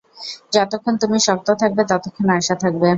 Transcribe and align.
যতক্ষণ 0.53 0.93
তুমি 1.01 1.17
শক্ত 1.27 1.47
থাকবে, 1.61 1.81
ততক্ষণ 1.91 2.27
আশা 2.37 2.55
থাকবে। 2.63 2.87